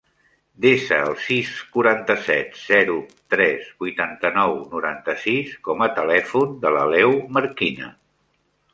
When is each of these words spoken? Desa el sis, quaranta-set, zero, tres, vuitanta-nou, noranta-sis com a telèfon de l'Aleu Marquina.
Desa 0.63 0.95
el 1.09 1.11
sis, 1.25 1.51
quaranta-set, 1.75 2.57
zero, 2.71 2.97
tres, 3.35 3.69
vuitanta-nou, 3.85 4.57
noranta-sis 4.75 5.55
com 5.69 5.89
a 5.89 5.93
telèfon 6.03 6.61
de 6.67 6.77
l'Aleu 6.79 7.19
Marquina. 7.41 7.97